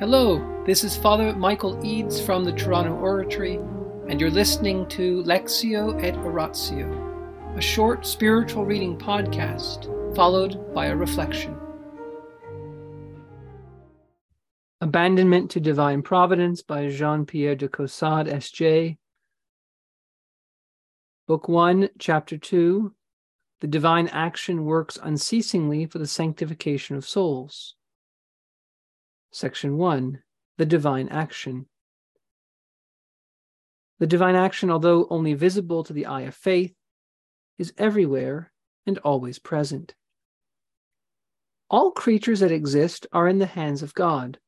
[0.00, 3.60] Hello, this is Father Michael Eads from the Toronto Oratory,
[4.08, 9.86] and you're listening to Lectio et Oratio, a short spiritual reading podcast
[10.16, 11.56] followed by a reflection.
[14.80, 18.98] Abandonment to Divine Providence by Jean Pierre de Caussade, S.J.
[21.28, 22.92] Book 1, Chapter 2
[23.60, 27.76] The Divine Action Works Unceasingly for the Sanctification of Souls.
[29.34, 30.22] Section 1
[30.58, 31.66] The Divine Action.
[33.98, 36.72] The divine action, although only visible to the eye of faith,
[37.58, 38.52] is everywhere
[38.86, 39.96] and always present.
[41.68, 44.38] All creatures that exist are in the hands of God.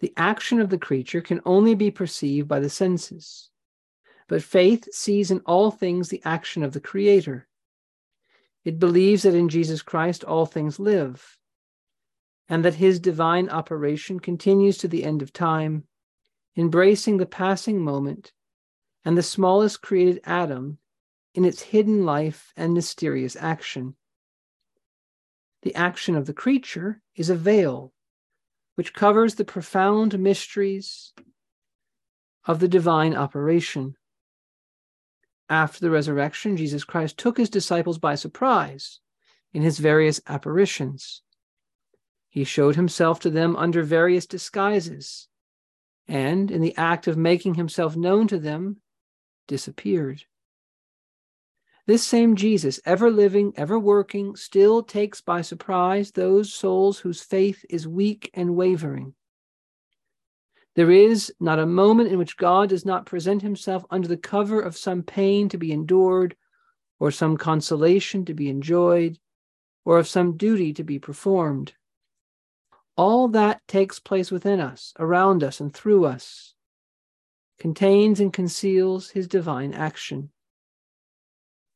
[0.00, 3.48] The action of the creature can only be perceived by the senses,
[4.28, 7.48] but faith sees in all things the action of the Creator.
[8.66, 11.38] It believes that in Jesus Christ all things live
[12.48, 15.84] and that his divine operation continues to the end of time,
[16.56, 18.32] embracing the passing moment
[19.04, 20.78] and the smallest created atom
[21.34, 23.94] in its hidden life and mysterious action.
[25.62, 27.92] The action of the creature is a veil
[28.76, 31.12] which covers the profound mysteries
[32.44, 33.96] of the divine operation.
[35.48, 39.00] After the resurrection, Jesus Christ took his disciples by surprise
[39.52, 41.22] in his various apparitions.
[42.36, 45.26] He showed himself to them under various disguises,
[46.06, 48.82] and in the act of making himself known to them,
[49.48, 50.24] disappeared.
[51.86, 57.64] This same Jesus, ever living, ever working, still takes by surprise those souls whose faith
[57.70, 59.14] is weak and wavering.
[60.74, 64.60] There is not a moment in which God does not present himself under the cover
[64.60, 66.36] of some pain to be endured,
[66.98, 69.18] or some consolation to be enjoyed,
[69.86, 71.72] or of some duty to be performed.
[72.96, 76.54] All that takes place within us, around us, and through us
[77.58, 80.30] contains and conceals his divine action.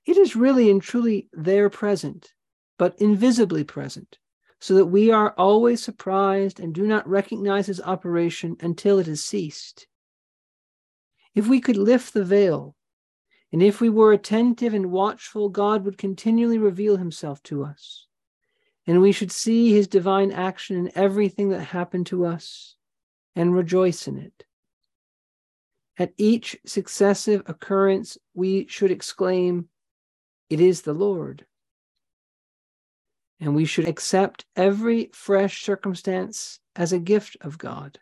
[0.07, 2.33] It is really and truly there present,
[2.79, 4.19] but invisibly present,
[4.61, 9.23] so that we are always surprised and do not recognize his operation until it has
[9.23, 9.87] ceased.
[11.35, 12.77] If we could lift the veil,
[13.53, 18.07] and if we were attentive and watchful, God would continually reveal himself to us
[18.91, 22.75] and we should see his divine action in everything that happened to us
[23.37, 24.43] and rejoice in it.
[25.97, 29.69] At each successive occurrence, we should exclaim,
[30.49, 31.47] It is the Lord.
[33.39, 38.01] And we should accept every fresh circumstance as a gift of God.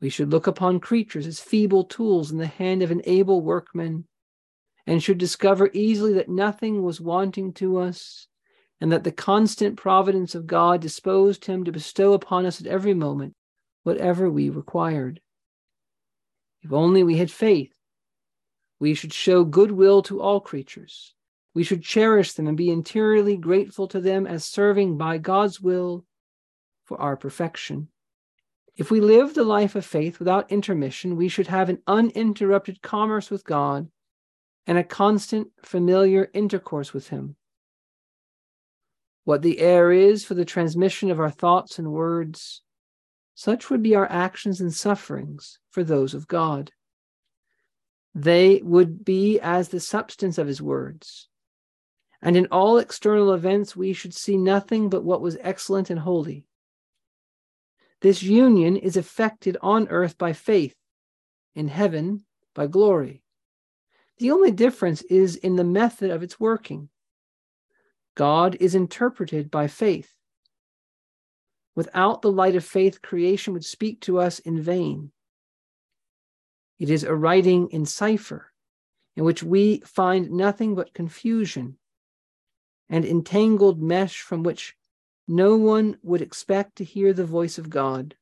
[0.00, 4.08] We should look upon creatures as feeble tools in the hand of an able workman,
[4.88, 8.26] and should discover easily that nothing was wanting to us
[8.80, 12.94] and that the constant providence of God disposed him to bestow upon us at every
[12.94, 13.34] moment
[13.82, 15.20] whatever we required.
[16.62, 17.74] If only we had faith,
[18.80, 21.14] we should show goodwill to all creatures.
[21.54, 26.04] We should cherish them and be interiorly grateful to them as serving by God's will
[26.84, 27.88] for our perfection.
[28.76, 33.30] If we lived the life of faith without intermission, we should have an uninterrupted commerce
[33.30, 33.88] with God
[34.66, 37.36] and a constant familiar intercourse with Him
[39.24, 42.62] what the air is for the transmission of our thoughts and words,
[43.34, 46.70] such would be our actions and sufferings for those of God.
[48.14, 51.28] They would be as the substance of his words.
[52.22, 56.46] And in all external events, we should see nothing but what was excellent and holy.
[58.00, 60.74] This union is effected on earth by faith,
[61.54, 62.24] in heaven
[62.54, 63.22] by glory.
[64.18, 66.88] The only difference is in the method of its working.
[68.14, 70.14] God is interpreted by faith.
[71.74, 75.10] Without the light of faith, creation would speak to us in vain.
[76.78, 78.52] It is a writing in cipher
[79.16, 81.78] in which we find nothing but confusion
[82.88, 84.76] and entangled mesh from which
[85.26, 88.14] no one would expect to hear the voice of God.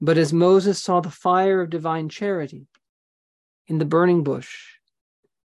[0.00, 2.68] But as Moses saw the fire of divine charity
[3.66, 4.75] in the burning bush,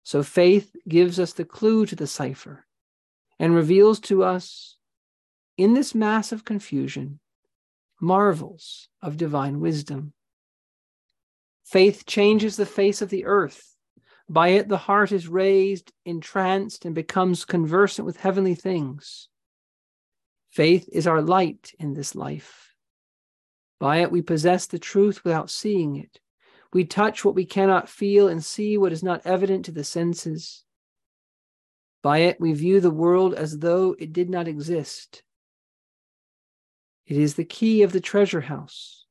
[0.08, 2.64] so faith gives us the clue to the cipher
[3.38, 4.78] and reveals to us,
[5.58, 7.20] in this mass of confusion,
[8.00, 10.14] marvels of divine wisdom.
[11.62, 13.76] Faith changes the face of the earth.
[14.30, 19.28] By it, the heart is raised, entranced, and becomes conversant with heavenly things.
[20.48, 22.72] Faith is our light in this life.
[23.78, 26.18] By it, we possess the truth without seeing it.
[26.72, 30.64] We touch what we cannot feel and see what is not evident to the senses.
[32.02, 35.22] By it, we view the world as though it did not exist.
[37.06, 39.06] It is the key of the treasure house,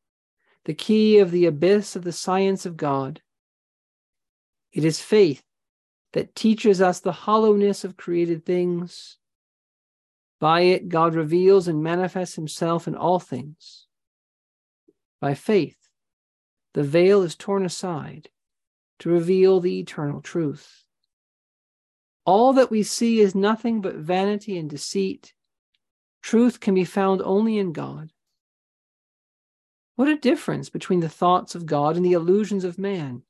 [0.65, 3.21] the key of the abyss of the science of God.
[4.71, 5.41] It is faith
[6.13, 9.17] that teaches us the hollowness of created things.
[10.39, 13.87] By it, God reveals and manifests himself in all things.
[15.19, 15.86] By faith,
[16.77, 18.29] the veil is torn aside
[18.99, 20.85] to reveal the eternal truth.
[22.23, 25.33] All that we see is nothing but vanity and deceit.
[26.21, 28.11] Truth can be found only in God.
[29.95, 33.23] What a difference between the thoughts of God and the illusions of man.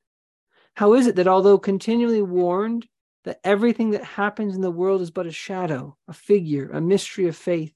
[0.73, 2.85] How is it that although continually warned
[3.23, 7.29] that everything that happens in the world is but a shadow, a figure, a mystery
[7.29, 7.73] of faith,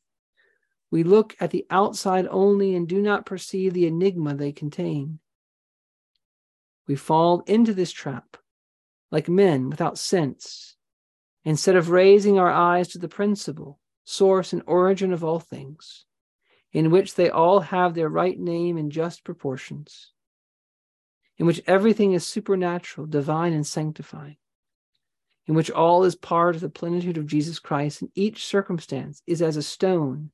[0.91, 5.20] we look at the outside only and do not perceive the enigma they contain?
[6.91, 8.35] We fall into this trap
[9.11, 10.75] like men without sense.
[11.45, 16.03] Instead of raising our eyes to the principle, source, and origin of all things,
[16.73, 20.11] in which they all have their right name and just proportions,
[21.37, 24.35] in which everything is supernatural, divine, and sanctifying,
[25.47, 29.41] in which all is part of the plenitude of Jesus Christ, and each circumstance is
[29.41, 30.31] as a stone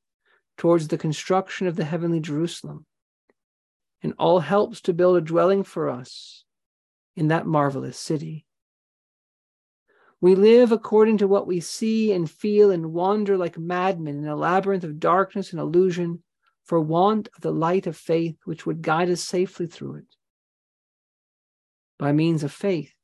[0.56, 2.84] towards the construction of the heavenly Jerusalem,
[4.02, 6.44] and all helps to build a dwelling for us
[7.18, 8.46] in that marvelous city.
[10.20, 14.36] We live according to what we see and feel and wander like madmen in a
[14.36, 16.22] labyrinth of darkness and illusion
[16.62, 20.14] for want of the light of faith which would guide us safely through it.
[21.98, 22.94] By means of faith,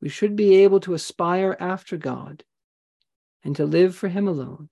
[0.00, 2.42] we should be able to aspire after God
[3.44, 4.68] and to live for Him alone,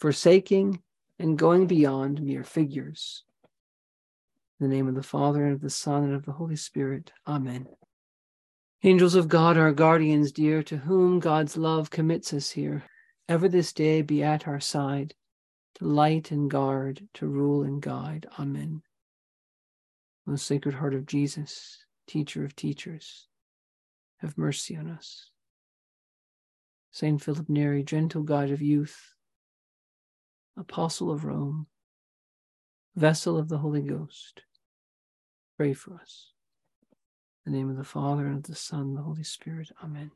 [0.00, 0.82] forsaking
[1.20, 3.22] and going beyond mere figures.
[4.62, 7.10] In the name of the Father, and of the Son, and of the Holy Spirit.
[7.26, 7.66] Amen.
[8.84, 12.84] Angels of God, our guardians dear, to whom God's love commits us here,
[13.28, 15.14] ever this day be at our side,
[15.74, 18.28] to light and guard, to rule and guide.
[18.38, 18.82] Amen.
[20.26, 23.26] Most Sacred Heart of Jesus, teacher of teachers,
[24.18, 25.30] have mercy on us.
[26.92, 29.16] Saint Philip Neri, gentle guide of youth,
[30.56, 31.66] apostle of Rome,
[32.94, 34.42] vessel of the Holy Ghost,
[35.56, 36.32] pray for us.
[37.44, 39.70] In the name of the Father, and of the Son, and the Holy Spirit.
[39.82, 40.10] Amen.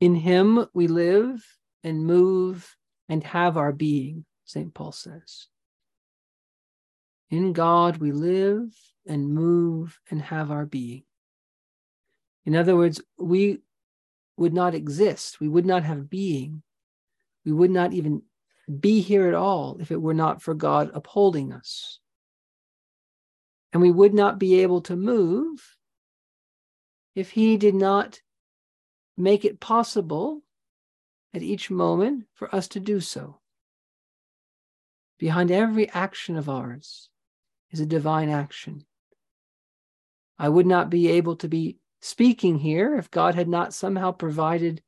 [0.00, 1.44] In him we live
[1.84, 2.76] and move
[3.08, 4.72] and have our being, St.
[4.74, 5.48] Paul says.
[7.30, 8.74] In God we live
[9.06, 11.04] and move and have our being.
[12.44, 13.58] In other words, we
[14.36, 16.62] would not exist, we would not have being,
[17.44, 18.22] we would not even
[18.80, 22.00] be here at all if it were not for God upholding us
[23.72, 25.76] and we would not be able to move
[27.14, 28.20] if he did not
[29.16, 30.42] make it possible
[31.34, 33.38] at each moment for us to do so.
[35.18, 37.08] Behind every action of ours
[37.70, 38.84] is a divine action.
[40.38, 44.82] I would not be able to be speaking here if God had not somehow provided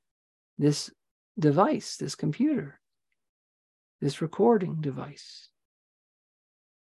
[0.58, 0.90] this
[1.38, 2.80] device, this computer,
[4.00, 5.48] this recording device.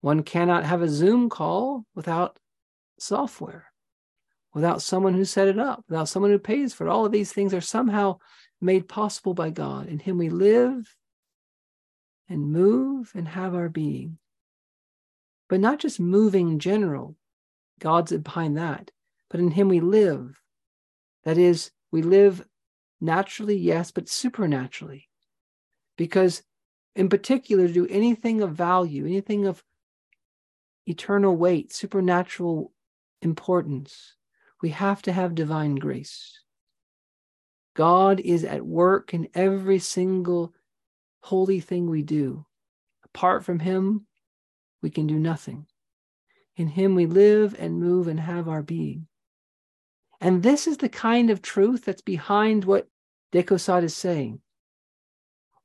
[0.05, 2.37] One cannot have a Zoom call without
[2.99, 3.71] software,
[4.53, 6.91] without someone who set it up, without someone who pays for it.
[6.91, 8.19] All of these things are somehow
[8.61, 9.87] made possible by God.
[9.87, 10.95] In Him we live
[12.29, 14.19] and move and have our being.
[15.49, 17.15] But not just moving in general,
[17.79, 18.91] God's behind that,
[19.31, 20.39] but in Him we live.
[21.23, 22.45] That is, we live
[23.01, 25.09] naturally, yes, but supernaturally.
[25.97, 26.43] Because
[26.95, 29.63] in particular, to do anything of value, anything of
[30.85, 32.71] eternal weight, supernatural
[33.21, 34.15] importance.
[34.61, 36.39] We have to have divine grace.
[37.75, 40.53] God is at work in every single
[41.21, 42.45] holy thing we do.
[43.03, 44.05] Apart from Him,
[44.81, 45.65] we can do nothing.
[46.55, 49.07] In Him we live and move and have our being.
[50.21, 52.87] And this is the kind of truth that's behind what
[53.31, 54.39] de is saying.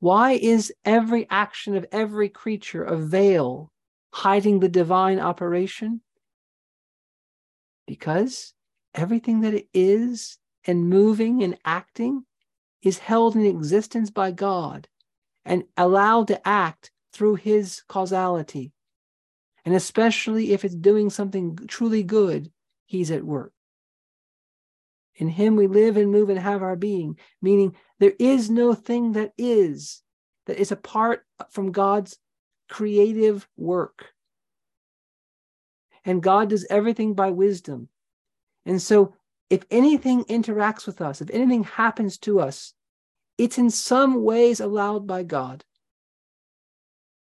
[0.00, 3.69] Why is every action of every creature a veil
[4.12, 6.00] hiding the divine operation?
[7.86, 8.54] Because
[8.94, 12.24] everything that it is and moving and acting
[12.82, 14.88] is held in existence by God
[15.44, 18.72] and allowed to act through his causality.
[19.64, 22.50] And especially if it's doing something truly good,
[22.86, 23.52] he's at work.
[25.16, 29.12] In him we live and move and have our being, meaning there is no thing
[29.12, 30.02] that is,
[30.46, 32.18] that is apart from God's
[32.70, 34.06] creative work.
[36.04, 37.88] And God does everything by wisdom.
[38.64, 39.14] And so,
[39.50, 42.72] if anything interacts with us, if anything happens to us,
[43.36, 45.64] it's in some ways allowed by God.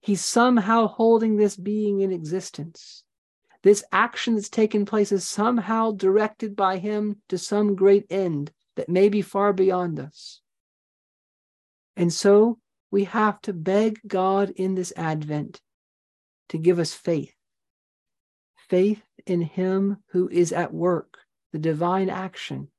[0.02, 3.04] He's somehow holding this being in existence.
[3.64, 8.90] This action that's taken place is somehow directed by him to some great end that
[8.90, 10.42] may be far beyond us.
[11.96, 12.58] And so
[12.92, 15.62] we have to beg God in this Advent
[16.50, 17.34] to give us faith
[18.70, 21.18] faith in Him who is at work,
[21.52, 22.70] the divine action.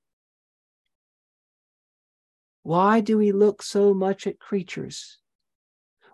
[2.62, 5.18] Why do we look so much at creatures?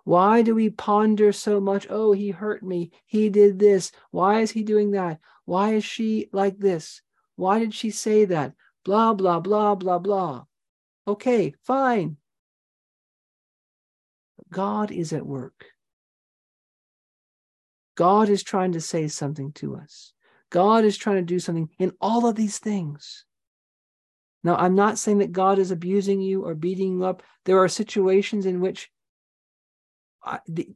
[0.03, 1.87] Why do we ponder so much?
[1.91, 2.91] Oh, he hurt me.
[3.07, 3.93] He did this.
[4.11, 5.21] Why is he doing that?
[5.45, 7.03] Why is she like this?
[7.37, 8.55] Why did she say that?
[8.85, 10.45] Blah, blah, blah, blah, blah.
[11.07, 12.17] Okay, fine.
[14.51, 15.67] God is at work.
[17.97, 20.13] God is trying to say something to us.
[20.51, 23.25] God is trying to do something in all of these things.
[24.45, 27.23] Now, I'm not saying that God is abusing you or beating you up.
[27.45, 28.91] There are situations in which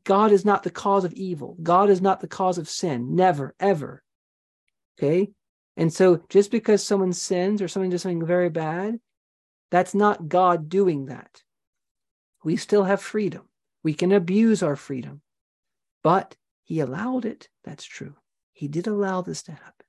[0.05, 1.57] God is not the cause of evil.
[1.63, 3.15] God is not the cause of sin.
[3.15, 4.03] Never, ever.
[4.99, 5.31] Okay.
[5.77, 8.99] And so just because someone sins or someone does something very bad,
[9.71, 11.43] that's not God doing that.
[12.45, 13.49] We still have freedom.
[13.83, 15.23] We can abuse our freedom,
[16.03, 17.49] but he allowed it.
[17.65, 18.15] That's true.
[18.53, 19.87] He did allow this to happen.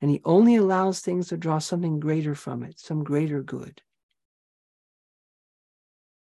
[0.00, 3.82] And he only allows things to draw something greater from it, some greater good.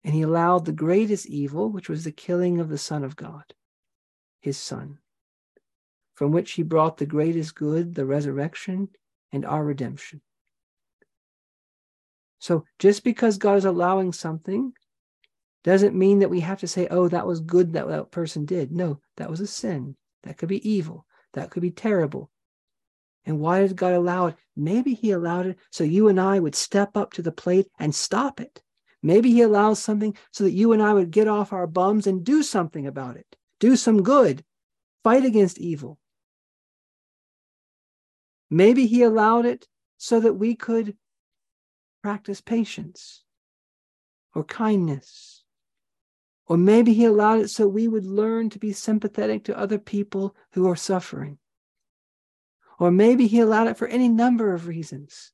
[0.04, 3.54] And he allowed the greatest evil, which was the killing of the Son of God,
[4.40, 4.98] his Son,
[6.14, 8.88] from which he brought the greatest good, the resurrection,
[9.32, 10.20] and our redemption.
[12.40, 14.74] So just because God is allowing something
[15.64, 18.72] doesn't mean that we have to say, oh, that was good that that person did.
[18.72, 19.96] No, that was a sin.
[20.24, 21.06] That could be evil.
[21.34, 22.30] That could be terrible.
[23.24, 24.36] And why did God allow it?
[24.56, 27.94] Maybe He allowed it so you and I would step up to the plate and
[27.94, 28.62] stop it.
[29.02, 32.24] Maybe He allows something so that you and I would get off our bums and
[32.24, 34.44] do something about it, do some good,
[35.04, 35.98] fight against evil.
[38.50, 40.96] Maybe He allowed it so that we could
[42.02, 43.22] practice patience
[44.34, 45.41] or kindness
[46.52, 50.36] or maybe he allowed it so we would learn to be sympathetic to other people
[50.52, 51.38] who are suffering.
[52.78, 55.32] Or maybe he allowed it for any number of reasons.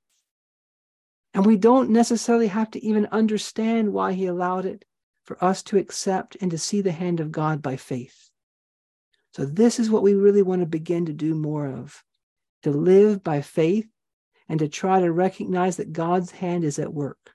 [1.34, 4.84] And we don't necessarily have to even understand why he allowed it
[5.24, 8.30] for us to accept and to see the hand of God by faith.
[9.32, 12.04] So, this is what we really want to begin to do more of
[12.62, 13.88] to live by faith
[14.48, 17.34] and to try to recognize that God's hand is at work.